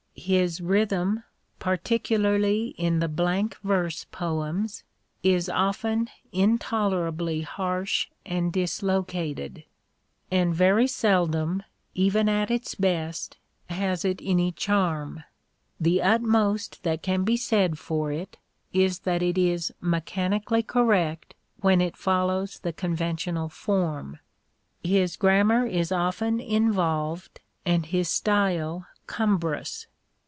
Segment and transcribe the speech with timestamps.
[0.13, 1.23] His rhythm,
[1.57, 4.83] particularly in the blank verse poems,
[5.23, 9.63] is often intolerably harsh and dislocated,
[10.29, 11.63] and very seldom,
[11.95, 13.37] even at its best,
[13.71, 15.23] has it any charm:
[15.79, 18.37] the utmost that can be said for it
[18.71, 24.19] is that it is mechanically correct when it follows the conventional form.
[24.83, 29.87] His grammar is often involved and his style cumbrous.